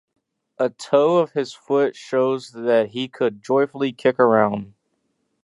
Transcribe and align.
A 0.57 0.71
toe 0.71 1.17
of 1.19 1.33
his 1.33 1.53
foot 1.53 1.95
shows 1.95 2.53
that 2.53 2.89
he 2.89 3.07
could 3.07 3.43
joyfully 3.43 3.93
kick 3.93 4.17
around. 4.17 4.73